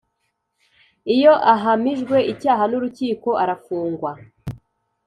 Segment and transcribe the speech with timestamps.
[1.15, 4.11] Iyo ahamijwe icyaha n’ urukiko arafungwa